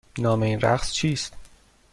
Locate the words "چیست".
0.93-1.33